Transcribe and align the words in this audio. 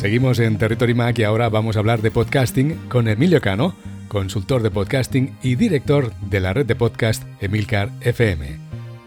Seguimos 0.00 0.38
en 0.38 0.56
Territory 0.56 0.94
Mac 0.94 1.18
y 1.18 1.24
ahora 1.24 1.50
vamos 1.50 1.76
a 1.76 1.80
hablar 1.80 2.00
de 2.00 2.10
podcasting 2.10 2.74
con 2.88 3.06
Emilio 3.06 3.42
Cano, 3.42 3.74
consultor 4.08 4.62
de 4.62 4.70
podcasting 4.70 5.36
y 5.42 5.56
director 5.56 6.14
de 6.22 6.40
la 6.40 6.54
red 6.54 6.64
de 6.64 6.74
podcast 6.74 7.22
Emilcar 7.38 7.90
FM. 8.00 8.56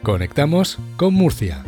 Conectamos 0.03 0.77
con 0.95 1.15
Murcia. 1.15 1.63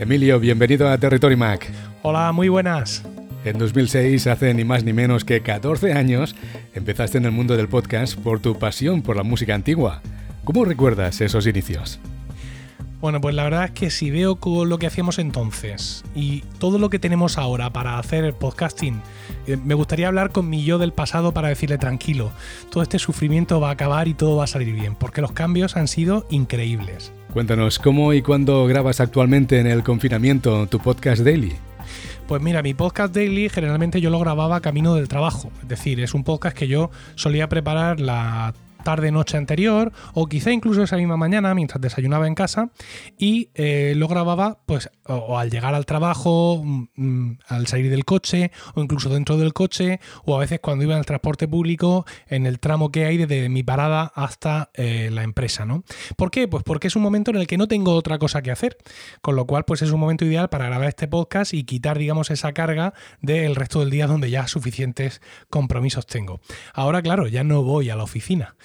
Emilio, 0.00 0.40
bienvenido 0.40 0.88
a 0.88 0.98
Territory 0.98 1.36
Mac. 1.36 1.70
Hola, 2.02 2.32
muy 2.32 2.48
buenas. 2.48 3.04
En 3.44 3.58
2006, 3.58 4.26
hace 4.26 4.52
ni 4.54 4.64
más 4.64 4.82
ni 4.82 4.92
menos 4.92 5.24
que 5.24 5.40
14 5.40 5.92
años, 5.92 6.34
empezaste 6.74 7.18
en 7.18 7.26
el 7.26 7.30
mundo 7.30 7.56
del 7.56 7.68
podcast 7.68 8.18
por 8.18 8.40
tu 8.40 8.58
pasión 8.58 9.02
por 9.02 9.14
la 9.14 9.22
música 9.22 9.54
antigua. 9.54 10.02
¿Cómo 10.42 10.64
recuerdas 10.64 11.20
esos 11.20 11.46
inicios? 11.46 12.00
Bueno, 13.00 13.20
pues 13.20 13.32
la 13.36 13.44
verdad 13.44 13.66
es 13.66 13.70
que 13.70 13.90
si 13.90 14.10
veo 14.10 14.38
lo 14.64 14.78
que 14.78 14.88
hacíamos 14.88 15.20
entonces 15.20 16.04
y 16.16 16.40
todo 16.58 16.80
lo 16.80 16.90
que 16.90 16.98
tenemos 16.98 17.38
ahora 17.38 17.70
para 17.70 17.96
hacer 17.96 18.24
el 18.24 18.32
podcasting, 18.32 19.00
eh, 19.46 19.56
me 19.56 19.74
gustaría 19.74 20.08
hablar 20.08 20.30
con 20.30 20.50
mi 20.50 20.64
yo 20.64 20.78
del 20.78 20.92
pasado 20.92 21.32
para 21.32 21.46
decirle 21.46 21.78
tranquilo, 21.78 22.32
todo 22.72 22.82
este 22.82 22.98
sufrimiento 22.98 23.60
va 23.60 23.68
a 23.68 23.72
acabar 23.72 24.08
y 24.08 24.14
todo 24.14 24.36
va 24.36 24.44
a 24.44 24.48
salir 24.48 24.74
bien, 24.74 24.96
porque 24.96 25.20
los 25.20 25.30
cambios 25.30 25.76
han 25.76 25.86
sido 25.86 26.26
increíbles. 26.28 27.12
Cuéntanos, 27.32 27.78
¿cómo 27.78 28.14
y 28.14 28.22
cuándo 28.22 28.66
grabas 28.66 29.00
actualmente 29.00 29.60
en 29.60 29.68
el 29.68 29.84
confinamiento 29.84 30.66
tu 30.66 30.80
podcast 30.80 31.22
daily? 31.22 31.54
Pues 32.26 32.42
mira, 32.42 32.62
mi 32.62 32.74
podcast 32.74 33.14
daily 33.14 33.48
generalmente 33.48 34.00
yo 34.00 34.10
lo 34.10 34.18
grababa 34.18 34.60
camino 34.60 34.96
del 34.96 35.06
trabajo. 35.06 35.52
Es 35.62 35.68
decir, 35.68 36.00
es 36.00 36.14
un 36.14 36.24
podcast 36.24 36.56
que 36.56 36.66
yo 36.66 36.90
solía 37.14 37.48
preparar 37.48 38.00
la 38.00 38.54
tarde 38.82 39.10
noche 39.10 39.36
anterior 39.36 39.92
o 40.14 40.26
quizá 40.26 40.52
incluso 40.52 40.82
esa 40.82 40.96
misma 40.96 41.16
mañana 41.16 41.54
mientras 41.54 41.80
desayunaba 41.80 42.26
en 42.26 42.34
casa 42.34 42.70
y 43.18 43.50
eh, 43.54 43.94
lo 43.96 44.08
grababa 44.08 44.60
pues 44.66 44.90
o, 45.06 45.38
al 45.38 45.50
llegar 45.50 45.74
al 45.74 45.86
trabajo, 45.86 46.62
mm, 46.64 46.88
mm, 46.96 47.38
al 47.48 47.66
salir 47.66 47.90
del 47.90 48.04
coche 48.04 48.50
o 48.74 48.82
incluso 48.82 49.08
dentro 49.08 49.36
del 49.36 49.52
coche 49.52 50.00
o 50.24 50.36
a 50.36 50.40
veces 50.40 50.60
cuando 50.60 50.84
iba 50.84 50.94
en 50.94 51.00
el 51.00 51.06
transporte 51.06 51.48
público 51.48 52.04
en 52.28 52.46
el 52.46 52.60
tramo 52.60 52.90
que 52.90 53.04
hay 53.04 53.16
desde 53.16 53.48
mi 53.48 53.62
parada 53.62 54.12
hasta 54.14 54.70
eh, 54.74 55.10
la 55.12 55.22
empresa, 55.22 55.64
¿no? 55.64 55.84
¿Por 56.16 56.30
qué? 56.30 56.48
Pues 56.48 56.62
porque 56.64 56.88
es 56.88 56.96
un 56.96 57.02
momento 57.02 57.30
en 57.30 57.36
el 57.36 57.46
que 57.46 57.58
no 57.58 57.68
tengo 57.68 57.94
otra 57.94 58.18
cosa 58.18 58.42
que 58.42 58.50
hacer, 58.50 58.76
con 59.20 59.36
lo 59.36 59.46
cual 59.46 59.64
pues 59.64 59.82
es 59.82 59.90
un 59.90 60.00
momento 60.00 60.24
ideal 60.24 60.48
para 60.48 60.66
grabar 60.66 60.88
este 60.88 61.08
podcast 61.08 61.54
y 61.54 61.64
quitar 61.64 61.98
digamos 61.98 62.30
esa 62.30 62.52
carga 62.52 62.94
del 63.20 63.56
resto 63.56 63.80
del 63.80 63.90
día 63.90 64.06
donde 64.06 64.30
ya 64.30 64.46
suficientes 64.46 65.20
compromisos 65.50 66.06
tengo. 66.06 66.40
Ahora 66.74 67.02
claro, 67.02 67.26
ya 67.26 67.44
no 67.44 67.62
voy 67.62 67.90
a 67.90 67.96
la 67.96 68.04
oficina 68.04 68.56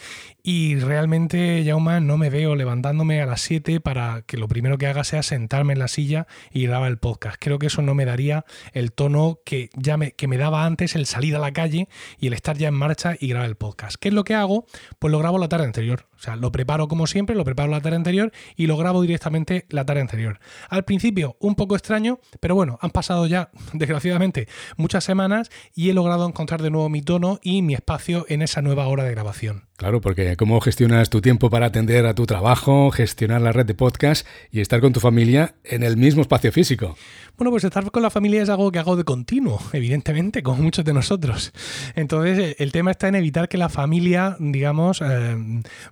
y 0.45 0.75
realmente, 0.75 1.63
Jauma, 1.65 2.01
no 2.01 2.17
me 2.17 2.29
veo 2.29 2.55
levantándome 2.55 3.21
a 3.21 3.25
las 3.25 3.39
7 3.41 3.79
para 3.79 4.23
que 4.23 4.35
lo 4.35 4.49
primero 4.49 4.77
que 4.77 4.87
haga 4.87 5.05
sea 5.05 5.23
sentarme 5.23 5.71
en 5.71 5.79
la 5.79 5.87
silla 5.87 6.27
y 6.51 6.67
grabar 6.67 6.91
el 6.91 6.97
podcast. 6.97 7.37
Creo 7.39 7.59
que 7.59 7.67
eso 7.67 7.81
no 7.81 7.95
me 7.95 8.03
daría 8.03 8.43
el 8.73 8.91
tono 8.91 9.39
que, 9.45 9.69
ya 9.73 9.95
me, 9.95 10.11
que 10.11 10.27
me 10.27 10.37
daba 10.37 10.65
antes 10.65 10.95
el 10.95 11.05
salir 11.05 11.35
a 11.37 11.39
la 11.39 11.53
calle 11.53 11.87
y 12.19 12.27
el 12.27 12.33
estar 12.33 12.57
ya 12.57 12.67
en 12.67 12.73
marcha 12.73 13.15
y 13.17 13.29
grabar 13.29 13.47
el 13.47 13.55
podcast. 13.55 13.95
¿Qué 13.95 14.09
es 14.09 14.13
lo 14.13 14.25
que 14.25 14.35
hago? 14.35 14.65
Pues 14.99 15.11
lo 15.11 15.19
grabo 15.19 15.37
la 15.37 15.47
tarde 15.47 15.65
anterior. 15.65 16.07
O 16.17 16.19
sea, 16.19 16.35
lo 16.35 16.51
preparo 16.51 16.89
como 16.89 17.07
siempre, 17.07 17.35
lo 17.35 17.45
preparo 17.45 17.71
la 17.71 17.79
tarde 17.79 17.95
anterior 17.95 18.33
y 18.57 18.67
lo 18.67 18.75
grabo 18.75 19.01
directamente 19.01 19.65
la 19.69 19.85
tarde 19.85 20.01
anterior. 20.01 20.39
Al 20.69 20.83
principio, 20.83 21.37
un 21.39 21.55
poco 21.55 21.75
extraño, 21.75 22.19
pero 22.41 22.53
bueno, 22.55 22.77
han 22.81 22.91
pasado 22.91 23.27
ya, 23.27 23.49
desgraciadamente, 23.73 24.49
muchas 24.75 25.05
semanas 25.05 25.49
y 25.73 25.89
he 25.89 25.93
logrado 25.93 26.27
encontrar 26.27 26.61
de 26.61 26.69
nuevo 26.69 26.89
mi 26.89 27.01
tono 27.01 27.39
y 27.41 27.61
mi 27.61 27.73
espacio 27.73 28.25
en 28.27 28.41
esa 28.41 28.61
nueva 28.61 28.87
hora 28.87 29.05
de 29.05 29.11
grabación. 29.11 29.67
Claro, 29.83 29.99
porque 29.99 30.37
¿cómo 30.37 30.61
gestionas 30.61 31.09
tu 31.09 31.19
tiempo 31.19 31.49
para 31.49 31.65
atender 31.65 32.05
a 32.05 32.15
tu 32.15 32.25
trabajo, 32.25 32.89
gestionar 32.89 33.41
la 33.41 33.51
red 33.51 33.65
de 33.65 33.73
podcast 33.73 34.25
y 34.49 34.61
estar 34.61 34.79
con 34.79 34.93
tu 34.93 35.01
familia 35.01 35.55
en 35.65 35.83
el 35.83 35.97
mismo 35.97 36.21
espacio 36.21 36.53
físico? 36.53 36.95
Bueno, 37.35 37.49
pues 37.49 37.63
estar 37.63 37.89
con 37.89 38.03
la 38.03 38.11
familia 38.11 38.43
es 38.43 38.49
algo 38.49 38.71
que 38.71 38.77
hago 38.77 38.95
de 38.95 39.03
continuo, 39.03 39.59
evidentemente, 39.73 40.43
como 40.43 40.61
muchos 40.61 40.85
de 40.85 40.93
nosotros. 40.93 41.51
Entonces, 41.95 42.55
el 42.59 42.71
tema 42.71 42.91
está 42.91 43.07
en 43.07 43.15
evitar 43.15 43.49
que 43.49 43.57
la 43.57 43.69
familia, 43.69 44.37
digamos, 44.39 45.01
eh, 45.01 45.35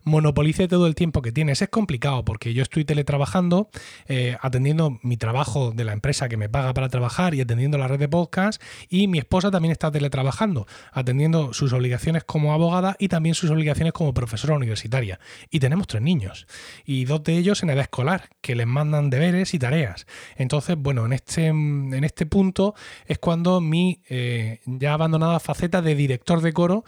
monopolice 0.04 0.68
todo 0.68 0.86
el 0.86 0.94
tiempo 0.94 1.24
que 1.24 1.32
tienes. 1.32 1.64
Es 1.64 1.70
complicado 1.70 2.24
porque 2.24 2.54
yo 2.54 2.62
estoy 2.62 2.86
teletrabajando, 2.86 3.72
eh, 4.08 4.38
atendiendo 4.40 5.00
mi 5.02 5.18
trabajo 5.18 5.72
de 5.72 5.84
la 5.84 5.94
empresa 5.94 6.30
que 6.30 6.38
me 6.38 6.48
paga 6.48 6.76
para 6.76 6.90
trabajar 6.90 7.34
y 7.34 7.42
atendiendo 7.42 7.80
la 7.80 7.88
red 7.88 7.98
de 7.98 8.08
podcast, 8.08 8.62
y 8.88 9.08
mi 9.08 9.18
esposa 9.18 9.50
también 9.50 9.72
está 9.72 9.90
teletrabajando, 9.90 10.68
atendiendo 10.92 11.54
sus 11.54 11.74
obligaciones 11.74 12.24
como 12.24 12.54
abogada 12.54 12.96
y 13.00 13.08
también 13.08 13.34
sus 13.34 13.50
obligaciones 13.50 13.94
como 13.94 14.14
profesora 14.14 14.54
universitaria. 14.54 15.20
Y 15.50 15.60
tenemos 15.60 15.88
tres 15.88 16.04
niños, 16.04 16.46
y 16.86 17.06
dos 17.06 17.24
de 17.24 17.36
ellos 17.36 17.64
en 17.64 17.72
edad 17.72 17.82
escolar, 17.82 18.30
que 18.42 18.54
les 18.54 18.68
mandan 18.68 19.10
deberes 19.10 19.56
y 19.56 19.60
tareas. 19.60 20.06
Entonces, 20.36 20.78
bueno, 20.78 21.08
en 21.08 21.14
este 21.14 21.31
este, 21.32 21.48
en 21.48 22.04
este 22.04 22.26
punto 22.26 22.76
es 23.06 23.18
cuando 23.18 23.62
mi 23.62 24.02
eh, 24.10 24.60
ya 24.66 24.94
abandonada 24.94 25.40
faceta 25.40 25.82
de 25.82 25.96
director 25.96 26.42
de 26.42 26.52
coro 26.52 26.84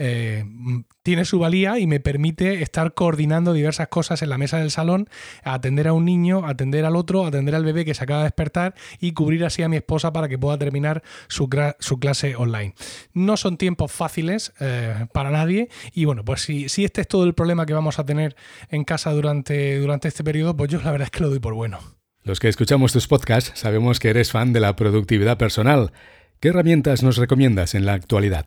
eh, 0.00 0.44
tiene 1.02 1.24
su 1.24 1.40
valía 1.40 1.80
y 1.80 1.88
me 1.88 1.98
permite 1.98 2.62
estar 2.62 2.94
coordinando 2.94 3.52
diversas 3.52 3.88
cosas 3.88 4.22
en 4.22 4.28
la 4.28 4.38
mesa 4.38 4.58
del 4.58 4.70
salón, 4.70 5.08
atender 5.42 5.88
a 5.88 5.92
un 5.94 6.04
niño, 6.04 6.46
atender 6.46 6.84
al 6.84 6.94
otro, 6.94 7.26
atender 7.26 7.56
al 7.56 7.64
bebé 7.64 7.84
que 7.84 7.94
se 7.94 8.04
acaba 8.04 8.20
de 8.20 8.26
despertar 8.26 8.74
y 9.00 9.14
cubrir 9.14 9.44
así 9.44 9.64
a 9.64 9.68
mi 9.68 9.76
esposa 9.76 10.12
para 10.12 10.28
que 10.28 10.38
pueda 10.38 10.56
terminar 10.56 11.02
su, 11.26 11.48
clase 11.48 12.36
online. 12.36 12.74
No 13.14 13.36
son 13.36 13.56
tiempos 13.56 13.90
fáciles 13.90 14.52
eh, 14.60 15.06
para 15.12 15.30
nadie 15.30 15.70
y 15.92 16.04
bueno, 16.04 16.24
pues 16.24 16.42
si, 16.42 16.68
si 16.68 16.84
este 16.84 17.00
es 17.00 17.08
todo 17.08 17.24
el 17.24 17.34
problema 17.34 17.66
que 17.66 17.74
vamos 17.74 17.98
a 17.98 18.04
tener 18.04 18.36
en 18.68 18.84
casa 18.84 19.10
durante, 19.10 19.80
durante 19.80 20.06
este 20.06 20.22
periodo, 20.22 20.56
pues 20.56 20.70
yo 20.70 20.80
la 20.80 20.92
verdad 20.92 21.06
es 21.06 21.10
que 21.10 21.20
lo 21.24 21.30
doy 21.30 21.40
por 21.40 21.54
bueno. 21.54 21.97
Los 22.22 22.40
que 22.40 22.48
escuchamos 22.48 22.92
tus 22.92 23.08
podcasts 23.08 23.52
sabemos 23.54 24.00
que 24.00 24.10
eres 24.10 24.32
fan 24.32 24.52
de 24.52 24.60
la 24.60 24.76
productividad 24.76 25.38
personal. 25.38 25.92
¿Qué 26.40 26.48
herramientas 26.48 27.02
nos 27.02 27.16
recomiendas 27.16 27.74
en 27.74 27.86
la 27.86 27.94
actualidad? 27.94 28.46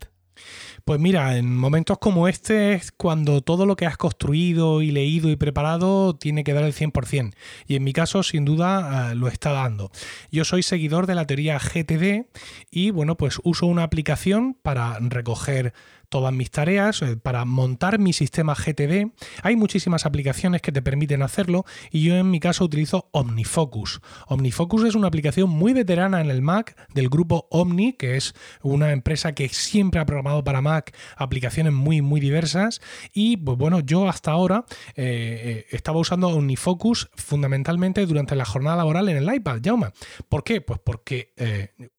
Pues 0.86 1.00
mira, 1.00 1.38
en 1.38 1.56
momentos 1.56 2.00
como 2.00 2.28
este 2.28 2.74
es 2.74 2.92
cuando 2.92 3.42
todo 3.42 3.66
lo 3.66 3.76
que 3.76 3.86
has 3.86 3.98
construido 3.98 4.82
y 4.82 4.92
leído 4.92 5.30
y 5.30 5.36
preparado 5.36 6.16
tiene 6.16 6.44
que 6.44 6.54
dar 6.54 6.64
el 6.64 6.74
100%. 6.74 7.34
Y 7.68 7.76
en 7.76 7.84
mi 7.84 7.94
caso, 7.94 8.24
sin 8.24 8.46
duda, 8.46 9.12
eh, 9.12 9.16
lo 9.16 9.28
está 9.28 9.52
dando. 9.52 9.92
Yo 10.32 10.44
soy 10.44 10.64
seguidor 10.64 11.06
de 11.06 11.16
la 11.16 11.28
teoría 11.28 11.59
GTD 11.59 12.26
y 12.72 12.92
bueno, 12.92 13.16
pues 13.16 13.40
uso 13.44 13.68
una 13.68 13.84
aplicación 13.84 14.58
para 14.62 14.98
recoger 15.00 15.74
todas 16.11 16.33
mis 16.33 16.51
tareas, 16.51 17.01
eh, 17.01 17.16
para 17.16 17.45
montar 17.45 17.97
mi 17.97 18.11
sistema 18.11 18.53
GTD. 18.53 19.11
Hay 19.44 19.55
muchísimas 19.55 20.05
aplicaciones 20.05 20.61
que 20.61 20.73
te 20.73 20.81
permiten 20.81 21.23
hacerlo 21.23 21.66
y 21.89 22.03
yo 22.03 22.16
en 22.17 22.29
mi 22.29 22.41
caso 22.41 22.66
utilizo 22.66 23.07
OmniFocus. 23.11 24.01
OmniFocus 24.27 24.83
es 24.83 24.95
una 24.95 25.07
aplicación 25.07 25.49
muy 25.49 25.72
veterana 25.72 26.19
en 26.19 26.29
el 26.29 26.41
Mac 26.41 26.75
del 26.94 27.07
grupo 27.07 27.47
Omni, 27.49 27.94
que 27.94 28.17
es 28.17 28.35
una 28.61 28.91
empresa 28.91 29.33
que 29.33 29.47
siempre 29.47 30.01
ha 30.01 30.05
programado 30.05 30.44
para 30.44 30.61
Mac 30.61 30.94
aplicaciones 31.16 31.72
muy, 31.72 32.01
muy 32.01 32.19
diversas. 32.19 32.81
Y 33.13 33.38
pues 33.38 33.57
bueno, 33.57 33.79
yo 33.79 34.09
hasta 34.09 34.31
ahora 34.31 34.66
eh, 34.95 35.63
eh, 35.66 35.66
estaba 35.72 35.99
usando 35.99 36.28
OmniFocus 36.28 37.09
fundamentalmente 37.16 38.05
durante 38.05 38.35
la 38.35 38.43
jornada 38.43 38.75
laboral 38.75 39.07
en 39.07 39.16
el 39.16 39.33
iPad, 39.33 39.61
Jauma. 39.63 39.93
¿Por 40.28 40.43
qué? 40.43 40.59
Pues 40.59 40.79
porque 40.83 41.31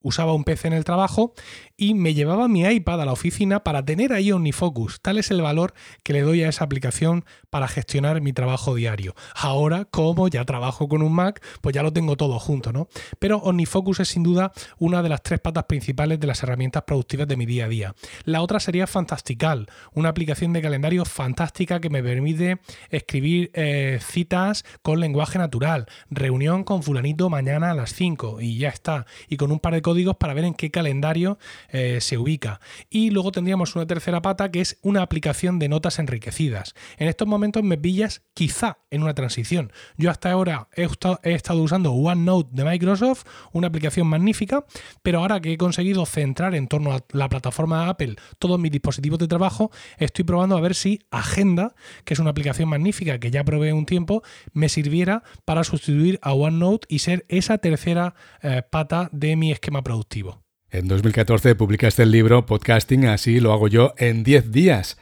usaba 0.02 0.34
un 0.34 0.44
PC 0.44 0.68
en 0.68 0.74
el 0.74 0.84
trabajo 0.84 1.32
y 1.78 1.94
me 1.94 2.12
llevaba 2.12 2.46
mi 2.46 2.62
iPad 2.62 3.00
a 3.00 3.06
la 3.06 3.12
oficina 3.12 3.64
para 3.64 3.82
tener 3.84 4.01
ahí 4.10 4.32
OmniFocus. 4.32 5.00
Tal 5.02 5.18
es 5.18 5.30
el 5.30 5.42
valor 5.42 5.74
que 6.02 6.12
le 6.12 6.22
doy 6.22 6.42
a 6.42 6.48
esa 6.48 6.64
aplicación 6.64 7.24
para 7.50 7.68
gestionar 7.68 8.20
mi 8.20 8.32
trabajo 8.32 8.74
diario. 8.74 9.14
Ahora, 9.34 9.84
como 9.84 10.28
ya 10.28 10.44
trabajo 10.44 10.88
con 10.88 11.02
un 11.02 11.12
Mac, 11.12 11.44
pues 11.60 11.74
ya 11.74 11.82
lo 11.82 11.92
tengo 11.92 12.16
todo 12.16 12.38
junto, 12.38 12.72
¿no? 12.72 12.88
Pero 13.18 13.36
OmniFocus 13.38 14.00
es 14.00 14.08
sin 14.08 14.22
duda 14.22 14.52
una 14.78 15.02
de 15.02 15.10
las 15.10 15.22
tres 15.22 15.40
patas 15.40 15.64
principales 15.64 16.18
de 16.18 16.26
las 16.26 16.42
herramientas 16.42 16.84
productivas 16.84 17.28
de 17.28 17.36
mi 17.36 17.46
día 17.46 17.66
a 17.66 17.68
día. 17.68 17.94
La 18.24 18.42
otra 18.42 18.58
sería 18.58 18.86
Fantastical, 18.86 19.68
una 19.92 20.08
aplicación 20.08 20.52
de 20.52 20.62
calendario 20.62 21.04
fantástica 21.04 21.80
que 21.80 21.90
me 21.90 22.02
permite 22.02 22.58
escribir 22.90 23.50
eh, 23.54 23.98
citas 24.00 24.64
con 24.82 25.00
lenguaje 25.00 25.38
natural, 25.38 25.86
reunión 26.10 26.64
con 26.64 26.82
fulanito 26.82 27.28
mañana 27.28 27.70
a 27.70 27.74
las 27.74 27.92
5 27.92 28.40
y 28.40 28.58
ya 28.58 28.68
está. 28.68 29.06
Y 29.28 29.36
con 29.36 29.52
un 29.52 29.60
par 29.60 29.74
de 29.74 29.82
códigos 29.82 30.16
para 30.16 30.34
ver 30.34 30.44
en 30.44 30.54
qué 30.54 30.70
calendario 30.70 31.38
eh, 31.68 31.98
se 32.00 32.18
ubica. 32.18 32.60
Y 32.90 33.10
luego 33.10 33.32
tendríamos 33.32 33.74
una 33.76 33.86
tercera 33.92 34.22
pata 34.22 34.50
que 34.50 34.62
es 34.62 34.78
una 34.80 35.02
aplicación 35.02 35.58
de 35.58 35.68
notas 35.68 35.98
enriquecidas. 35.98 36.74
En 36.96 37.08
estos 37.08 37.28
momentos 37.28 37.62
me 37.62 37.76
pillas 37.76 38.22
quizá 38.32 38.78
en 38.90 39.02
una 39.02 39.12
transición. 39.12 39.70
Yo 39.98 40.10
hasta 40.10 40.30
ahora 40.30 40.68
he, 40.74 40.88
estado 41.34 41.62
usando 41.62 41.92
OneNote 41.92 42.48
de 42.52 42.64
Microsoft, 42.64 43.24
una 43.52 43.66
aplicación 43.66 44.06
magnífica, 44.06 44.64
pero 45.02 45.18
ahora 45.18 45.40
que 45.40 45.52
he 45.52 45.58
conseguido 45.58 46.06
centrar 46.06 46.54
en 46.54 46.68
torno 46.68 46.92
a 46.92 47.04
la 47.10 47.28
plataforma 47.28 47.84
de 47.84 47.90
Apple 47.90 48.16
todos 48.38 48.58
mis 48.58 48.72
dispositivos 48.72 49.18
de 49.18 49.28
trabajo, 49.28 49.70
estoy 49.98 50.24
probando 50.24 50.56
a 50.56 50.60
ver 50.60 50.74
si 50.74 51.00
Agenda, 51.10 51.74
que 52.04 52.14
es 52.14 52.20
una 52.20 52.30
aplicación 52.30 52.70
magnífica 52.70 53.18
que 53.18 53.30
ya 53.30 53.44
probé 53.44 53.74
un 53.74 53.84
tiempo, 53.84 54.22
me 54.54 54.70
sirviera 54.70 55.22
para 55.44 55.64
sustituir 55.64 56.18
a 56.22 56.32
OneNote 56.32 56.86
y 56.88 57.00
ser 57.00 57.26
esa 57.28 57.58
tercera 57.58 58.14
eh, 58.42 58.62
pata 58.62 59.10
de 59.12 59.36
mi 59.36 59.52
esquema 59.52 59.82
productivo. 59.82 60.42
En 60.72 60.88
2014 60.88 61.54
publicaste 61.54 62.02
el 62.02 62.10
libro 62.10 62.46
Podcasting, 62.46 63.04
así 63.04 63.40
lo 63.40 63.52
hago 63.52 63.68
yo 63.68 63.92
en 63.98 64.24
10 64.24 64.52
días. 64.52 64.96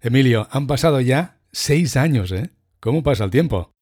Emilio, 0.00 0.48
han 0.50 0.66
pasado 0.66 0.98
ya 1.02 1.36
6 1.52 1.98
años, 1.98 2.32
¿eh? 2.32 2.48
¿Cómo 2.80 3.02
pasa 3.02 3.24
el 3.24 3.30
tiempo? 3.30 3.74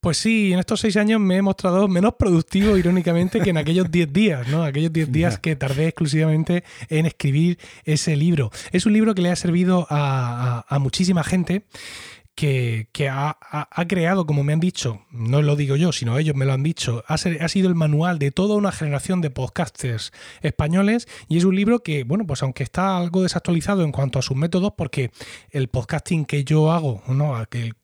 Pues 0.00 0.16
sí, 0.16 0.54
en 0.54 0.58
estos 0.58 0.80
seis 0.80 0.98
años 0.98 1.18
me 1.18 1.36
he 1.36 1.42
mostrado 1.42 1.88
menos 1.88 2.16
productivo, 2.18 2.76
irónicamente, 2.76 3.40
que 3.40 3.48
en 3.48 3.56
aquellos 3.56 3.90
diez 3.90 4.12
días, 4.12 4.46
¿no? 4.48 4.62
Aquellos 4.62 4.92
diez 4.92 5.10
días 5.10 5.38
que 5.38 5.56
tardé 5.56 5.86
exclusivamente 5.86 6.62
en 6.90 7.06
escribir 7.06 7.58
ese 7.84 8.14
libro. 8.14 8.50
Es 8.70 8.84
un 8.84 8.92
libro 8.92 9.14
que 9.14 9.22
le 9.22 9.30
ha 9.30 9.36
servido 9.36 9.86
a, 9.88 10.66
a 10.68 10.78
muchísima 10.78 11.24
gente 11.24 11.64
que, 12.34 12.88
ha, 13.10 13.86
creado, 13.88 14.26
como 14.26 14.42
me 14.42 14.52
han 14.52 14.60
dicho, 14.60 15.02
no 15.10 15.40
lo 15.42 15.56
digo 15.56 15.76
yo, 15.76 15.92
sino 15.92 16.18
ellos 16.18 16.34
me 16.34 16.44
lo 16.44 16.52
han 16.52 16.62
dicho, 16.62 17.04
ha, 17.06 17.16
sido 17.16 17.68
el 17.68 17.74
manual 17.74 18.18
de 18.18 18.30
toda 18.30 18.56
una 18.56 18.72
generación 18.72 19.20
de 19.20 19.30
podcasters 19.30 20.12
españoles 20.42 21.06
y 21.28 21.38
es 21.38 21.44
un 21.44 21.54
libro 21.54 21.82
que, 21.82 22.04
bueno, 22.04 22.26
pues 22.26 22.42
aunque 22.42 22.64
está 22.64 22.96
algo 22.96 23.22
desactualizado 23.22 23.84
en 23.84 23.92
cuanto 23.92 24.18
a 24.18 24.22
sus 24.22 24.36
métodos, 24.36 24.72
porque 24.76 25.10
el 25.50 25.68
podcasting 25.68 26.24
que 26.24 26.44
yo 26.44 26.72
hago, 26.72 27.02
¿no? 27.08 27.34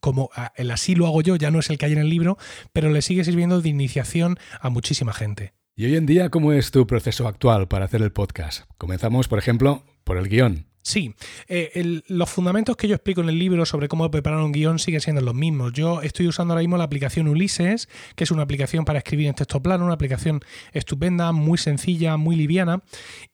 como 0.00 0.31
el 0.56 0.70
así 0.70 0.94
lo 0.94 1.06
hago 1.06 1.23
yo, 1.23 1.37
ya 1.37 1.50
no 1.50 1.61
es 1.61 1.70
el 1.70 1.79
que 1.79 1.87
hay 1.87 1.93
en 1.93 1.99
el 1.99 2.11
libro, 2.11 2.37
pero 2.73 2.91
le 2.91 3.02
sigue 3.02 3.25
sirviendo 3.25 3.61
de 3.61 3.69
iniciación 3.69 4.38
a 4.61 4.69
muchísima 4.69 5.12
gente. 5.12 5.52
Y 5.76 5.87
hoy 5.87 5.97
en 5.97 6.06
día, 6.06 6.29
¿cómo 6.29 6.52
es 6.52 6.73
tu 6.73 6.87
proceso 6.87 7.26
actual 7.26 7.69
para 7.69 7.85
hacer 7.85 8.02
el 8.02 8.12
podcast? 8.12 8.64
Comenzamos, 8.76 9.29
por 9.29 9.38
ejemplo, 9.38 9.85
por 10.05 10.19
el 10.19 10.29
guion. 10.29 10.69
Sí, 10.82 11.15
eh, 11.49 12.03
los 12.09 12.31
fundamentos 12.31 12.75
que 12.77 12.88
yo 12.88 12.94
explico 12.94 13.21
en 13.21 13.29
el 13.29 13.38
libro 13.38 13.67
sobre 13.67 13.88
cómo 13.88 14.11
preparar 14.11 14.41
un 14.41 14.53
guion 14.53 14.79
siguen 14.79 15.03
siendo 15.03 15.21
los 15.21 15.35
mismos. 15.35 15.75
Yo 15.75 16.00
estoy 16.00 16.27
usando 16.27 16.55
ahora 16.55 16.62
mismo 16.62 16.79
la 16.79 16.85
aplicación 16.85 17.29
Ulises, 17.29 17.88
que 18.17 18.25
es 18.25 18.31
una 18.31 18.43
aplicación 18.43 18.87
para 18.87 18.99
escribir 18.99 19.27
en 19.27 19.35
texto 19.35 19.62
plano, 19.62 19.85
una 19.85 19.94
aplicación 19.94 20.41
estupenda, 20.73 21.32
muy 21.32 21.59
sencilla, 21.59 22.17
muy 22.17 22.35
liviana. 22.35 22.82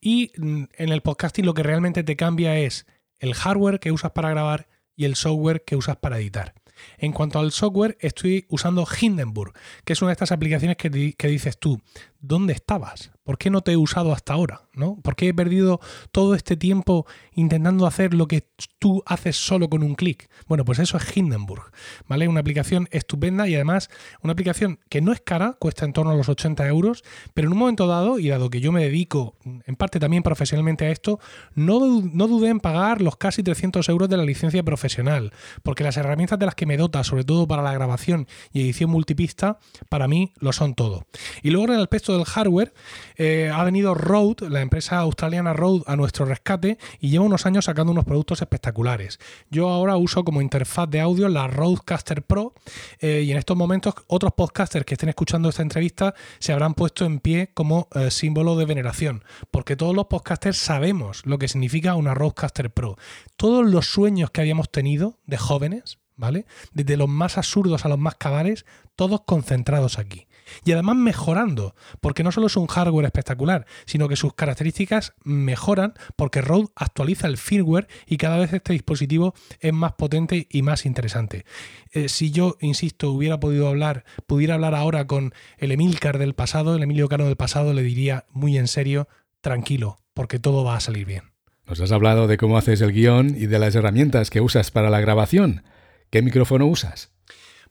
Y 0.01 0.31
mm, 0.37 0.63
en 0.77 0.89
el 0.89 1.01
podcasting 1.01 1.45
lo 1.45 1.53
que 1.53 1.63
realmente 1.63 2.03
te 2.03 2.17
cambia 2.17 2.59
es 2.59 2.85
el 3.19 3.33
hardware 3.33 3.79
que 3.79 3.93
usas 3.93 4.11
para 4.11 4.29
grabar 4.29 4.67
y 4.95 5.05
el 5.05 5.15
software 5.15 5.63
que 5.63 5.77
usas 5.77 5.95
para 5.97 6.19
editar. 6.19 6.53
En 6.97 7.11
cuanto 7.11 7.39
al 7.39 7.51
software, 7.51 7.97
estoy 8.01 8.45
usando 8.49 8.85
Hindenburg, 8.85 9.53
que 9.83 9.93
es 9.93 10.01
una 10.01 10.09
de 10.09 10.13
estas 10.13 10.31
aplicaciones 10.31 10.77
que, 10.77 11.13
que 11.17 11.27
dices 11.27 11.57
tú, 11.57 11.81
¿dónde 12.19 12.53
estabas? 12.53 13.11
¿Por 13.23 13.37
qué 13.37 13.49
no 13.49 13.61
te 13.61 13.73
he 13.73 13.77
usado 13.77 14.13
hasta 14.13 14.33
ahora? 14.33 14.67
¿no? 14.77 14.95
¿Por 15.01 15.15
qué 15.15 15.29
he 15.29 15.33
perdido 15.33 15.81
todo 16.11 16.35
este 16.35 16.55
tiempo 16.55 17.05
intentando 17.33 17.87
hacer 17.87 18.13
lo 18.13 18.27
que 18.27 18.47
tú 18.79 19.03
haces 19.05 19.35
solo 19.35 19.69
con 19.69 19.83
un 19.83 19.95
clic? 19.95 20.29
Bueno, 20.47 20.63
pues 20.63 20.79
eso 20.79 20.97
es 20.97 21.17
Hindenburg, 21.17 21.71
¿vale? 22.07 22.27
Una 22.27 22.39
aplicación 22.39 22.87
estupenda 22.91 23.47
y 23.47 23.55
además 23.55 23.89
una 24.21 24.33
aplicación 24.33 24.79
que 24.87 25.01
no 25.01 25.11
es 25.11 25.19
cara, 25.19 25.57
cuesta 25.59 25.83
en 25.83 25.93
torno 25.93 26.11
a 26.11 26.15
los 26.15 26.29
80 26.29 26.65
euros, 26.67 27.03
pero 27.33 27.47
en 27.47 27.53
un 27.53 27.59
momento 27.59 27.87
dado, 27.87 28.19
y 28.19 28.29
dado 28.29 28.49
que 28.49 28.61
yo 28.61 28.71
me 28.71 28.83
dedico 28.83 29.35
en 29.43 29.75
parte 29.75 29.99
también 29.99 30.23
profesionalmente 30.23 30.85
a 30.85 30.91
esto, 30.91 31.19
no, 31.55 31.79
no 32.01 32.27
dudé 32.27 32.49
en 32.49 32.59
pagar 32.59 33.01
los 33.01 33.17
casi 33.17 33.43
300 33.43 33.89
euros 33.89 34.07
de 34.09 34.17
la 34.17 34.23
licencia 34.23 34.63
profesional, 34.63 35.33
porque 35.63 35.83
las 35.83 35.97
herramientas 35.97 36.37
de 36.37 36.45
las 36.45 36.55
que 36.55 36.67
me 36.67 36.77
dota, 36.77 37.03
sobre 37.03 37.23
todo 37.23 37.47
para 37.47 37.63
la 37.63 37.73
grabación 37.73 38.27
y 38.53 38.61
edición 38.61 38.91
multipista, 38.91 39.57
para 39.89 40.07
mí 40.07 40.33
lo 40.39 40.53
son 40.53 40.75
todo. 40.75 41.05
Y 41.41 41.49
luego 41.49 41.67
en 41.67 41.73
el 41.73 41.81
aspecto 41.81 42.06
del 42.13 42.25
hardware, 42.25 42.73
eh, 43.15 43.51
ha 43.53 43.63
venido 43.63 43.93
Rode, 43.93 44.49
la 44.49 44.61
empresa 44.61 44.99
australiana 44.99 45.53
Rode, 45.53 45.83
a 45.87 45.95
nuestro 45.95 46.25
rescate 46.25 46.77
y 46.99 47.09
lleva 47.09 47.25
unos 47.25 47.45
años 47.45 47.65
sacando 47.65 47.91
unos 47.91 48.05
productos 48.05 48.41
espectaculares. 48.41 49.19
Yo 49.49 49.69
ahora 49.69 49.97
uso 49.97 50.23
como 50.23 50.41
interfaz 50.41 50.89
de 50.89 51.01
audio 51.01 51.29
la 51.29 51.47
Rodecaster 51.47 52.23
Pro 52.23 52.53
eh, 52.99 53.23
y 53.25 53.31
en 53.31 53.37
estos 53.37 53.57
momentos 53.57 53.95
otros 54.07 54.33
podcasters 54.33 54.85
que 54.85 54.93
estén 54.93 55.09
escuchando 55.09 55.49
esta 55.49 55.61
entrevista 55.61 56.13
se 56.39 56.53
habrán 56.53 56.73
puesto 56.73 57.05
en 57.05 57.19
pie 57.19 57.51
como 57.53 57.87
eh, 57.95 58.11
símbolo 58.11 58.55
de 58.55 58.65
veneración, 58.65 59.23
porque 59.51 59.75
todos 59.75 59.95
los 59.95 60.05
podcasters 60.05 60.57
sabemos 60.57 61.25
lo 61.25 61.37
que 61.37 61.47
significa 61.47 61.95
una 61.95 62.13
Rodecaster 62.13 62.71
Pro. 62.71 62.97
Todos 63.35 63.65
los 63.65 63.87
sueños 63.87 64.31
que 64.31 64.41
habíamos 64.41 64.71
tenido 64.71 65.19
de 65.25 65.37
jóvenes, 65.37 65.99
¿vale? 66.15 66.45
Desde 66.73 66.97
los 66.97 67.09
más 67.09 67.37
absurdos 67.37 67.85
a 67.85 67.89
los 67.89 67.99
más 67.99 68.15
cabales, 68.15 68.65
todos 68.95 69.21
concentrados 69.25 69.99
aquí 69.99 70.27
y 70.63 70.71
además 70.71 70.95
mejorando, 70.95 71.75
porque 72.01 72.23
no 72.23 72.31
solo 72.31 72.47
es 72.47 72.57
un 72.57 72.67
hardware 72.67 73.05
espectacular, 73.05 73.65
sino 73.85 74.07
que 74.07 74.15
sus 74.15 74.33
características 74.33 75.13
mejoran 75.23 75.93
porque 76.15 76.41
Rode 76.41 76.67
actualiza 76.75 77.27
el 77.27 77.37
firmware 77.37 77.87
y 78.05 78.17
cada 78.17 78.37
vez 78.37 78.53
este 78.53 78.73
dispositivo 78.73 79.33
es 79.59 79.73
más 79.73 79.93
potente 79.93 80.47
y 80.49 80.61
más 80.61 80.85
interesante. 80.85 81.45
Eh, 81.91 82.09
si 82.09 82.31
yo, 82.31 82.57
insisto, 82.61 83.11
hubiera 83.11 83.39
podido 83.39 83.67
hablar, 83.67 84.05
pudiera 84.25 84.55
hablar 84.55 84.75
ahora 84.75 85.07
con 85.07 85.33
el 85.57 85.71
Emilcar 85.71 86.17
del 86.17 86.35
pasado, 86.35 86.75
el 86.75 86.83
Emilio 86.83 87.07
Cano 87.07 87.25
del 87.25 87.35
pasado, 87.35 87.73
le 87.73 87.83
diría 87.83 88.25
muy 88.31 88.57
en 88.57 88.67
serio, 88.67 89.07
tranquilo, 89.41 89.99
porque 90.13 90.39
todo 90.39 90.63
va 90.63 90.75
a 90.75 90.79
salir 90.79 91.05
bien. 91.05 91.23
Nos 91.65 91.81
has 91.81 91.91
hablado 91.91 92.27
de 92.27 92.37
cómo 92.37 92.57
haces 92.57 92.79
el 92.81 92.93
guion 92.93 93.35
y 93.37 93.47
de 93.47 93.59
las 93.59 93.75
herramientas 93.75 94.29
que 94.29 94.41
usas 94.41 94.71
para 94.71 94.89
la 94.89 95.01
grabación. 95.01 95.63
¿Qué 96.09 96.21
micrófono 96.21 96.65
usas? 96.65 97.11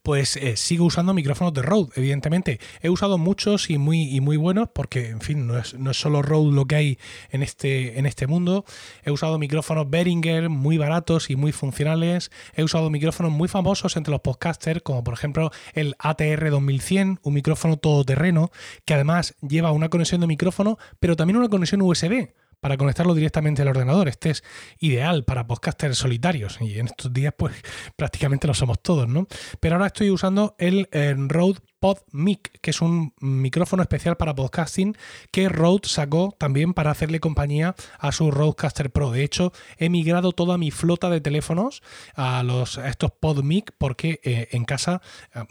Pues 0.06 0.36
eh, 0.36 0.56
sigo 0.56 0.84
usando 0.84 1.14
micrófonos 1.14 1.52
de 1.52 1.62
Rode, 1.62 1.90
evidentemente. 1.96 2.60
He 2.80 2.90
usado 2.90 3.18
muchos 3.18 3.70
y 3.70 3.76
muy, 3.76 4.04
y 4.04 4.20
muy 4.20 4.36
buenos, 4.36 4.68
porque, 4.72 5.08
en 5.08 5.20
fin, 5.20 5.48
no 5.48 5.58
es, 5.58 5.74
no 5.74 5.90
es 5.90 5.96
solo 5.96 6.22
Rode 6.22 6.52
lo 6.52 6.64
que 6.66 6.76
hay 6.76 6.98
en 7.30 7.42
este, 7.42 7.98
en 7.98 8.06
este 8.06 8.28
mundo. 8.28 8.64
He 9.02 9.10
usado 9.10 9.36
micrófonos 9.40 9.90
Behringer 9.90 10.48
muy 10.48 10.78
baratos 10.78 11.28
y 11.28 11.34
muy 11.34 11.50
funcionales. 11.50 12.30
He 12.54 12.62
usado 12.62 12.88
micrófonos 12.88 13.32
muy 13.32 13.48
famosos 13.48 13.96
entre 13.96 14.12
los 14.12 14.20
podcasters, 14.20 14.80
como 14.80 15.02
por 15.02 15.14
ejemplo 15.14 15.50
el 15.74 15.96
ATR 15.98 16.50
2100, 16.50 17.18
un 17.24 17.34
micrófono 17.34 17.76
todoterreno, 17.76 18.52
que 18.84 18.94
además 18.94 19.34
lleva 19.40 19.72
una 19.72 19.88
conexión 19.88 20.20
de 20.20 20.28
micrófono, 20.28 20.78
pero 21.00 21.16
también 21.16 21.36
una 21.36 21.48
conexión 21.48 21.82
USB 21.82 22.28
para 22.60 22.76
conectarlo 22.76 23.14
directamente 23.14 23.62
al 23.62 23.68
ordenador. 23.68 24.08
Este 24.08 24.30
es 24.30 24.44
ideal 24.78 25.24
para 25.24 25.46
podcasters 25.46 25.98
solitarios 25.98 26.58
y 26.60 26.78
en 26.78 26.86
estos 26.86 27.12
días 27.12 27.34
pues 27.36 27.54
prácticamente 27.96 28.46
lo 28.46 28.54
somos 28.54 28.82
todos, 28.82 29.08
¿no? 29.08 29.26
Pero 29.60 29.76
ahora 29.76 29.88
estoy 29.88 30.10
usando 30.10 30.54
el 30.58 30.88
eh, 30.92 31.14
Rode 31.16 31.60
PodMic, 31.86 32.60
que 32.62 32.70
es 32.70 32.80
un 32.80 33.12
micrófono 33.20 33.80
especial 33.80 34.16
para 34.16 34.34
podcasting 34.34 34.96
que 35.30 35.48
Rode 35.48 35.86
sacó 35.88 36.34
también 36.36 36.74
para 36.74 36.90
hacerle 36.90 37.20
compañía 37.20 37.76
a 38.00 38.10
su 38.10 38.32
Rodecaster 38.32 38.90
Pro. 38.90 39.12
De 39.12 39.22
hecho, 39.22 39.52
he 39.78 39.88
migrado 39.88 40.32
toda 40.32 40.58
mi 40.58 40.72
flota 40.72 41.10
de 41.10 41.20
teléfonos 41.20 41.84
a, 42.16 42.42
los, 42.42 42.78
estos 42.78 43.12
PodMic 43.12 43.70
porque 43.78 44.18
eh, 44.24 44.48
en 44.50 44.64
casa, 44.64 45.00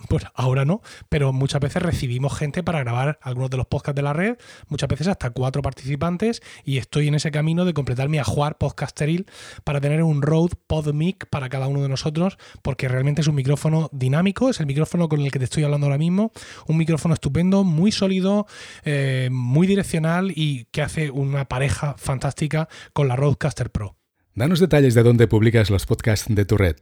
pues 0.09 0.25
ahora 0.35 0.65
no, 0.65 0.81
pero 1.07 1.31
muchas 1.31 1.61
veces 1.61 1.81
recibimos 1.81 2.37
gente 2.37 2.63
para 2.63 2.81
grabar 2.81 3.17
algunos 3.21 3.49
de 3.49 3.55
los 3.55 3.67
podcasts 3.67 3.95
de 3.95 4.01
la 4.01 4.11
red, 4.11 4.35
muchas 4.67 4.89
veces 4.89 5.07
hasta 5.07 5.29
cuatro 5.29 5.61
participantes 5.61 6.41
y 6.65 6.79
estoy 6.79 7.07
en 7.07 7.15
ese 7.15 7.31
camino 7.31 7.63
de 7.63 7.73
completar 7.73 8.09
mi 8.09 8.17
ajuar 8.17 8.57
podcasteril 8.57 9.25
para 9.63 9.79
tener 9.79 10.03
un 10.03 10.21
Rode 10.21 10.55
PodMic 10.67 11.29
para 11.29 11.47
cada 11.47 11.67
uno 11.67 11.81
de 11.81 11.87
nosotros 11.87 12.37
porque 12.61 12.89
realmente 12.89 13.21
es 13.21 13.27
un 13.27 13.35
micrófono 13.35 13.87
dinámico, 13.93 14.49
es 14.49 14.59
el 14.59 14.65
micrófono 14.65 15.07
con 15.07 15.21
el 15.21 15.31
que 15.31 15.39
te 15.39 15.45
estoy 15.45 15.63
hablando 15.63 15.85
ahora 15.87 15.97
mismo 15.97 16.24
un 16.67 16.77
micrófono 16.77 17.13
estupendo, 17.13 17.63
muy 17.63 17.91
sólido, 17.91 18.47
eh, 18.83 19.29
muy 19.31 19.67
direccional 19.67 20.31
y 20.35 20.65
que 20.71 20.81
hace 20.81 21.11
una 21.11 21.45
pareja 21.45 21.95
fantástica 21.97 22.67
con 22.93 23.07
la 23.07 23.15
Rodecaster 23.15 23.71
Pro. 23.71 23.94
Danos 24.37 24.59
detalles 24.59 24.93
de 24.95 25.03
dónde 25.03 25.29
publicas 25.29 25.69
los 25.69 25.85
podcasts 25.85 26.25
de 26.27 26.43
tu 26.43 26.57
red. 26.57 26.75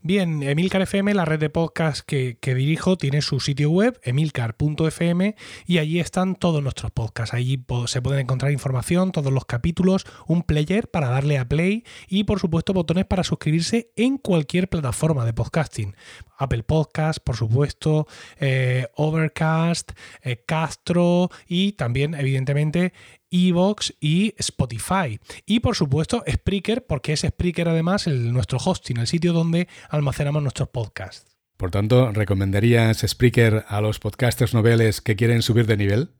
Bien, 0.00 0.42
Emilcar 0.42 0.80
FM, 0.80 1.12
la 1.12 1.26
red 1.26 1.38
de 1.38 1.50
podcast 1.50 2.00
que, 2.00 2.38
dirijo, 2.40 2.96
tiene 2.96 3.20
su 3.20 3.40
sitio 3.40 3.70
web, 3.70 4.00
emilcar.fm, 4.04 5.36
y 5.66 5.78
allí 5.78 6.00
están 6.00 6.34
todos 6.34 6.62
nuestros 6.62 6.90
podcasts. 6.90 7.34
Allí 7.34 7.62
se 7.86 8.00
pueden 8.00 8.20
encontrar 8.20 8.52
información, 8.52 9.12
todos 9.12 9.30
los 9.30 9.44
capítulos, 9.44 10.06
un 10.26 10.42
player 10.44 10.88
para 10.88 11.10
darle 11.10 11.36
a 11.36 11.46
play 11.46 11.84
y, 12.08 12.24
por 12.24 12.40
supuesto, 12.40 12.72
botones 12.72 13.04
para 13.04 13.22
suscribirse 13.22 13.90
en 13.94 14.16
cualquier 14.16 14.70
plataforma 14.70 15.26
de 15.26 15.34
podcasting. 15.34 15.94
Apple 16.38 16.62
Podcast, 16.62 17.18
por 17.18 17.36
supuesto, 17.36 18.06
eh, 18.38 18.86
Overcast, 18.96 19.92
eh, 20.22 20.42
Castro 20.46 21.30
y 21.46 21.72
también, 21.72 22.14
evidentemente, 22.14 22.92
Evox 23.30 23.94
y 24.00 24.34
Spotify. 24.38 25.20
Y 25.46 25.60
por 25.60 25.76
supuesto 25.76 26.22
Spreaker, 26.30 26.86
porque 26.86 27.12
es 27.12 27.20
Spreaker 27.20 27.68
además 27.68 28.06
el, 28.06 28.32
nuestro 28.32 28.58
hosting, 28.58 28.98
el 28.98 29.06
sitio 29.06 29.32
donde 29.32 29.68
almacenamos 29.90 30.42
nuestros 30.42 30.68
podcasts. 30.68 31.38
Por 31.58 31.72
tanto, 31.72 32.12
¿recomendarías 32.12 33.04
Spreaker 33.04 33.64
a 33.66 33.80
los 33.80 33.98
podcasters 33.98 34.54
noveles 34.54 35.00
que 35.00 35.16
quieren 35.16 35.42
subir 35.42 35.66
de 35.66 35.76
nivel? 35.76 36.10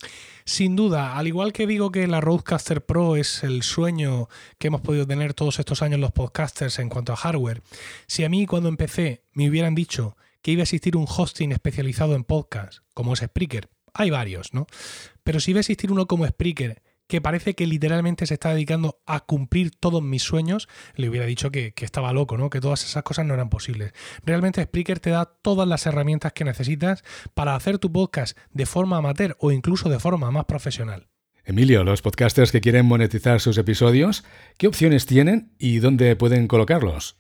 Sin 0.45 0.75
duda, 0.75 1.17
al 1.17 1.29
igual 1.29 1.53
que 1.53 1.67
digo 1.67 1.93
que 1.93 2.09
la 2.09 2.21
Rodecaster 2.21 2.85
Pro 2.85 3.15
es 3.15 3.45
el 3.45 3.63
sueño 3.63 4.29
que 4.59 4.67
hemos 4.67 4.81
podido 4.81 5.07
tener 5.07 5.35
todos 5.35 5.61
estos 5.61 5.83
años 5.83 6.01
los 6.01 6.11
podcasters 6.11 6.81
en 6.81 6.89
cuanto 6.89 7.13
a 7.13 7.17
hardware, 7.17 7.63
si 8.09 8.25
a 8.25 8.29
mí 8.29 8.47
cuando 8.47 8.69
empecé 8.69 9.23
me 9.33 9.49
hubieran 9.49 9.77
dicho 9.77 10.17
que 10.43 10.51
iba 10.51 10.63
a 10.63 10.65
existir 10.65 10.97
un 10.97 11.07
hosting 11.07 11.53
especializado 11.53 12.17
en 12.17 12.25
podcast, 12.25 12.79
como 12.93 13.13
es 13.13 13.21
Spreaker, 13.21 13.69
hay 13.95 14.11
varios, 14.11 14.55
¿no? 14.55 14.67
Pero 15.23 15.39
si 15.39 15.53
iba 15.53 15.59
a 15.59 15.61
existir 15.61 15.93
uno 15.93 16.07
como 16.07 16.27
Spreaker 16.27 16.83
que 17.09 17.21
parece 17.21 17.55
que 17.55 17.67
literalmente 17.67 18.27
se 18.27 18.35
está 18.35 18.51
dedicando 18.55 19.01
a 19.07 19.21
cumplir 19.21 19.73
todos 19.75 20.03
mis 20.03 20.23
sueños, 20.23 20.69
le 20.95 21.09
hubiera 21.09 21.27
dicho 21.27 21.51
que, 21.51 21.75
estaba 21.81 22.13
loco, 22.13 22.37
¿no? 22.37 22.51
Que 22.51 22.61
todas 22.61 22.85
esas 22.85 23.03
cosas 23.03 23.27
no 23.27 23.35
eran 23.35 23.49
posibles. 23.49 23.93
Realmente 24.25 24.63
Spreaker 24.63 25.01
te 25.01 25.11
da 25.11 25.25
todas 25.25 25.67
las 25.67 25.87
herramientas 25.87 26.33
que 26.33 26.45
necesitas 26.45 27.03
para 27.35 27.55
hacer 27.55 27.79
tu 27.79 27.91
podcast 27.91 28.37
de 28.53 28.67
forma 28.67 28.99
amateur 28.99 29.37
o 29.41 29.51
incluso 29.51 29.89
de 29.89 29.99
forma 29.99 30.31
más 30.31 30.45
profesional. 30.45 31.09
Emilio, 31.45 31.83
los 31.83 32.03
podcasters 32.03 32.53
que 32.53 32.61
quieren 32.61 32.85
monetizar 32.85 33.41
sus 33.41 33.57
episodios, 33.57 34.23
¿qué 34.59 34.67
opciones 34.67 35.07
tienen 35.07 35.55
y 35.59 35.79
dónde 35.79 36.15
pueden 36.15 36.47
colocarlos? 36.47 37.17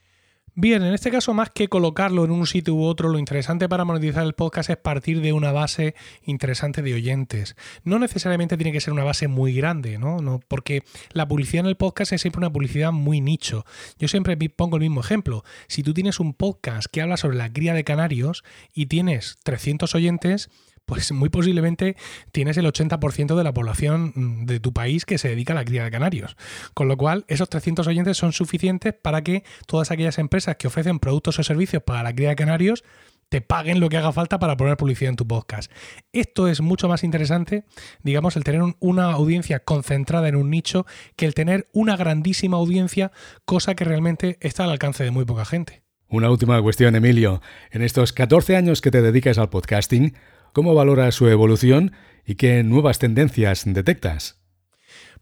Bien, 0.60 0.82
en 0.82 0.92
este 0.92 1.12
caso, 1.12 1.34
más 1.34 1.50
que 1.50 1.68
colocarlo 1.68 2.24
en 2.24 2.32
un 2.32 2.44
sitio 2.44 2.74
u 2.74 2.82
otro, 2.82 3.08
lo 3.10 3.20
interesante 3.20 3.68
para 3.68 3.84
monetizar 3.84 4.24
el 4.24 4.32
podcast 4.32 4.70
es 4.70 4.76
partir 4.76 5.20
de 5.20 5.32
una 5.32 5.52
base 5.52 5.94
interesante 6.24 6.82
de 6.82 6.94
oyentes. 6.94 7.54
No 7.84 8.00
necesariamente 8.00 8.56
tiene 8.56 8.72
que 8.72 8.80
ser 8.80 8.92
una 8.92 9.04
base 9.04 9.28
muy 9.28 9.54
grande, 9.54 9.98
¿no? 9.98 10.40
porque 10.48 10.82
la 11.12 11.28
publicidad 11.28 11.60
en 11.60 11.68
el 11.68 11.76
podcast 11.76 12.12
es 12.12 12.22
siempre 12.22 12.40
una 12.40 12.52
publicidad 12.52 12.90
muy 12.90 13.20
nicho. 13.20 13.64
Yo 14.00 14.08
siempre 14.08 14.36
pongo 14.48 14.78
el 14.78 14.82
mismo 14.82 15.00
ejemplo. 15.00 15.44
Si 15.68 15.84
tú 15.84 15.94
tienes 15.94 16.18
un 16.18 16.34
podcast 16.34 16.88
que 16.90 17.02
habla 17.02 17.18
sobre 17.18 17.36
la 17.36 17.52
cría 17.52 17.72
de 17.72 17.84
canarios 17.84 18.42
y 18.74 18.86
tienes 18.86 19.38
300 19.44 19.94
oyentes, 19.94 20.50
pues 20.88 21.12
muy 21.12 21.28
posiblemente 21.28 21.96
tienes 22.32 22.56
el 22.56 22.64
80% 22.64 23.36
de 23.36 23.44
la 23.44 23.52
población 23.52 24.12
mm, 24.14 24.46
de 24.46 24.58
tu 24.58 24.72
país 24.72 25.04
que 25.04 25.18
se 25.18 25.28
dedica 25.28 25.52
a 25.52 25.56
la 25.56 25.64
cría 25.64 25.84
de 25.84 25.90
canarios. 25.90 26.34
Con 26.72 26.88
lo 26.88 26.96
cual, 26.96 27.26
esos 27.28 27.50
300 27.50 27.86
oyentes 27.86 28.16
son 28.16 28.32
suficientes 28.32 28.94
para 28.94 29.22
que 29.22 29.44
todas 29.66 29.90
aquellas 29.90 30.18
empresas 30.18 30.56
que 30.56 30.66
ofrecen 30.66 30.98
productos 30.98 31.38
o 31.38 31.42
servicios 31.42 31.82
para 31.82 32.02
la 32.02 32.14
cría 32.14 32.30
de 32.30 32.36
canarios 32.36 32.84
te 33.28 33.42
paguen 33.42 33.80
lo 33.80 33.90
que 33.90 33.98
haga 33.98 34.12
falta 34.12 34.38
para 34.38 34.56
poner 34.56 34.78
publicidad 34.78 35.10
en 35.10 35.16
tu 35.16 35.28
podcast. 35.28 35.70
Esto 36.14 36.48
es 36.48 36.62
mucho 36.62 36.88
más 36.88 37.04
interesante, 37.04 37.64
digamos, 38.02 38.36
el 38.36 38.44
tener 38.44 38.62
una 38.80 39.12
audiencia 39.12 39.60
concentrada 39.60 40.26
en 40.28 40.36
un 40.36 40.48
nicho 40.48 40.86
que 41.16 41.26
el 41.26 41.34
tener 41.34 41.68
una 41.74 41.98
grandísima 41.98 42.56
audiencia, 42.56 43.12
cosa 43.44 43.74
que 43.74 43.84
realmente 43.84 44.38
está 44.40 44.64
al 44.64 44.70
alcance 44.70 45.04
de 45.04 45.10
muy 45.10 45.26
poca 45.26 45.44
gente. 45.44 45.82
Una 46.08 46.30
última 46.30 46.62
cuestión, 46.62 46.96
Emilio. 46.96 47.42
En 47.70 47.82
estos 47.82 48.14
14 48.14 48.56
años 48.56 48.80
que 48.80 48.90
te 48.90 49.02
dedicas 49.02 49.36
al 49.36 49.50
podcasting, 49.50 50.14
¿Cómo 50.52 50.74
valoras 50.74 51.14
su 51.14 51.28
evolución 51.28 51.92
y 52.26 52.34
qué 52.34 52.62
nuevas 52.62 52.98
tendencias 52.98 53.64
detectas? 53.66 54.38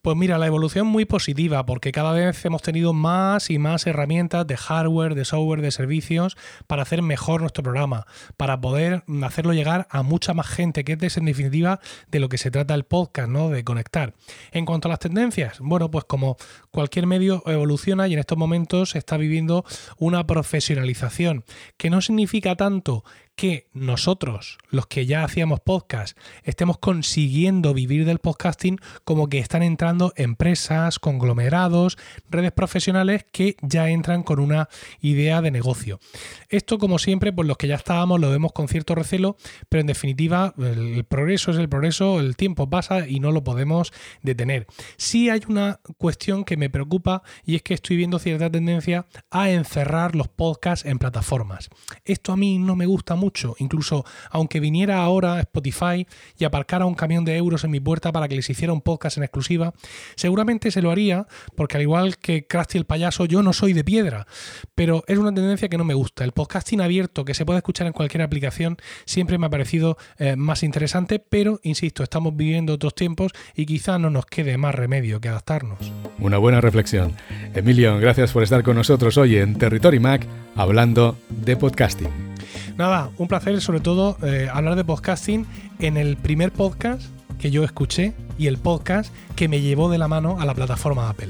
Pues 0.06 0.16
mira, 0.16 0.38
la 0.38 0.46
evolución 0.46 0.86
muy 0.86 1.04
positiva 1.04 1.66
porque 1.66 1.90
cada 1.90 2.12
vez 2.12 2.44
hemos 2.44 2.62
tenido 2.62 2.92
más 2.92 3.50
y 3.50 3.58
más 3.58 3.88
herramientas 3.88 4.46
de 4.46 4.56
hardware, 4.56 5.16
de 5.16 5.24
software, 5.24 5.62
de 5.62 5.72
servicios 5.72 6.36
para 6.68 6.82
hacer 6.82 7.02
mejor 7.02 7.40
nuestro 7.40 7.64
programa, 7.64 8.06
para 8.36 8.60
poder 8.60 9.02
hacerlo 9.24 9.52
llegar 9.52 9.88
a 9.90 10.04
mucha 10.04 10.32
más 10.32 10.46
gente, 10.46 10.84
que 10.84 10.96
es 11.00 11.16
en 11.16 11.24
definitiva 11.24 11.80
de 12.08 12.20
lo 12.20 12.28
que 12.28 12.38
se 12.38 12.52
trata 12.52 12.74
el 12.74 12.84
podcast, 12.84 13.28
¿no? 13.28 13.48
De 13.48 13.64
conectar. 13.64 14.14
En 14.52 14.64
cuanto 14.64 14.86
a 14.86 14.90
las 14.90 15.00
tendencias, 15.00 15.58
bueno, 15.58 15.90
pues 15.90 16.04
como 16.04 16.36
cualquier 16.70 17.08
medio 17.08 17.42
evoluciona 17.44 18.06
y 18.06 18.12
en 18.12 18.20
estos 18.20 18.38
momentos 18.38 18.90
se 18.90 18.98
está 18.98 19.16
viviendo 19.16 19.64
una 19.98 20.24
profesionalización, 20.24 21.44
que 21.76 21.90
no 21.90 22.00
significa 22.00 22.54
tanto 22.54 23.02
que 23.36 23.68
nosotros, 23.74 24.58
los 24.70 24.86
que 24.86 25.04
ya 25.04 25.22
hacíamos 25.22 25.60
podcast, 25.60 26.18
estemos 26.42 26.78
consiguiendo 26.78 27.74
vivir 27.74 28.06
del 28.06 28.18
podcasting 28.18 28.80
como 29.04 29.28
que 29.28 29.38
están 29.38 29.62
entrando 29.62 30.14
empresas, 30.16 30.98
conglomerados, 30.98 31.98
redes 32.30 32.52
profesionales 32.52 33.26
que 33.30 33.56
ya 33.60 33.90
entran 33.90 34.22
con 34.22 34.40
una 34.40 34.70
idea 35.02 35.42
de 35.42 35.50
negocio. 35.50 36.00
Esto, 36.48 36.78
como 36.78 36.98
siempre, 36.98 37.30
pues 37.30 37.46
los 37.46 37.58
que 37.58 37.68
ya 37.68 37.74
estábamos 37.74 38.20
lo 38.20 38.30
vemos 38.30 38.52
con 38.52 38.68
cierto 38.68 38.94
recelo, 38.94 39.36
pero 39.68 39.82
en 39.82 39.86
definitiva 39.86 40.54
el 40.58 41.04
progreso 41.04 41.50
es 41.50 41.58
el 41.58 41.68
progreso, 41.68 42.20
el 42.20 42.36
tiempo 42.36 42.70
pasa 42.70 43.06
y 43.06 43.20
no 43.20 43.32
lo 43.32 43.44
podemos 43.44 43.92
detener. 44.22 44.66
Sí 44.96 45.28
hay 45.28 45.42
una 45.46 45.80
cuestión 45.98 46.44
que 46.44 46.56
me 46.56 46.70
preocupa 46.70 47.22
y 47.44 47.56
es 47.56 47.62
que 47.62 47.74
estoy 47.74 47.96
viendo 47.96 48.18
cierta 48.18 48.50
tendencia 48.50 49.06
a 49.30 49.50
encerrar 49.50 50.16
los 50.16 50.28
podcasts 50.28 50.86
en 50.86 50.98
plataformas. 50.98 51.68
Esto 52.06 52.32
a 52.32 52.36
mí 52.38 52.58
no 52.58 52.76
me 52.76 52.86
gusta 52.86 53.14
mucho 53.26 53.56
Incluso 53.58 54.04
aunque 54.30 54.60
viniera 54.60 55.02
ahora 55.02 55.40
Spotify 55.40 56.06
y 56.38 56.44
aparcara 56.44 56.86
un 56.86 56.94
camión 56.94 57.24
de 57.24 57.36
euros 57.36 57.64
en 57.64 57.72
mi 57.72 57.80
puerta 57.80 58.12
para 58.12 58.28
que 58.28 58.36
les 58.36 58.48
hiciera 58.48 58.72
un 58.72 58.80
podcast 58.80 59.16
en 59.16 59.24
exclusiva, 59.24 59.74
seguramente 60.14 60.70
se 60.70 60.80
lo 60.80 60.92
haría 60.92 61.26
porque 61.56 61.76
al 61.76 61.82
igual 61.82 62.18
que 62.18 62.46
Krusty 62.46 62.78
el 62.78 62.84
payaso, 62.84 63.24
yo 63.24 63.42
no 63.42 63.52
soy 63.52 63.72
de 63.72 63.82
piedra. 63.82 64.26
Pero 64.74 65.02
es 65.08 65.18
una 65.18 65.34
tendencia 65.34 65.68
que 65.68 65.76
no 65.76 65.84
me 65.84 65.94
gusta. 65.94 66.24
El 66.24 66.32
podcasting 66.32 66.80
abierto 66.80 67.24
que 67.24 67.34
se 67.34 67.44
puede 67.44 67.58
escuchar 67.58 67.88
en 67.88 67.92
cualquier 67.92 68.22
aplicación 68.22 68.76
siempre 69.04 69.38
me 69.38 69.46
ha 69.46 69.50
parecido 69.50 69.96
eh, 70.18 70.36
más 70.36 70.62
interesante, 70.62 71.18
pero 71.18 71.58
insisto, 71.64 72.02
estamos 72.02 72.36
viviendo 72.36 72.74
otros 72.74 72.94
tiempos 72.94 73.32
y 73.54 73.66
quizá 73.66 73.98
no 73.98 74.10
nos 74.10 74.26
quede 74.26 74.56
más 74.56 74.74
remedio 74.74 75.20
que 75.20 75.28
adaptarnos. 75.28 75.78
Una 76.18 76.38
buena 76.38 76.60
reflexión. 76.60 77.14
Emilio, 77.54 77.98
gracias 77.98 78.32
por 78.32 78.42
estar 78.44 78.62
con 78.62 78.76
nosotros 78.76 79.16
hoy 79.18 79.36
en 79.36 79.58
Territory 79.58 79.98
Mac 79.98 80.26
hablando 80.54 81.16
de 81.28 81.56
podcasting. 81.56 82.35
Nada, 82.76 83.10
un 83.16 83.26
placer 83.26 83.58
sobre 83.62 83.80
todo 83.80 84.18
eh, 84.22 84.50
hablar 84.52 84.76
de 84.76 84.84
podcasting 84.84 85.46
en 85.78 85.96
el 85.96 86.18
primer 86.18 86.52
podcast 86.52 87.04
que 87.38 87.50
yo 87.50 87.64
escuché 87.64 88.12
y 88.36 88.48
el 88.48 88.58
podcast 88.58 89.12
que 89.34 89.48
me 89.48 89.62
llevó 89.62 89.88
de 89.88 89.96
la 89.96 90.08
mano 90.08 90.38
a 90.40 90.44
la 90.44 90.54
plataforma 90.54 91.08
Apple. 91.08 91.28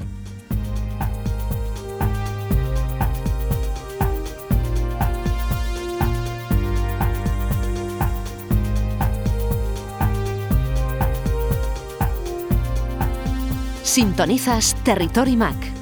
Sintonizas 13.83 14.75
Territory 14.83 15.37
Mac 15.37 15.76